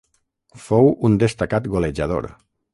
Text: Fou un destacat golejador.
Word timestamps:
Fou 0.67 0.89
un 1.09 1.19
destacat 1.25 1.71
golejador. 1.77 2.31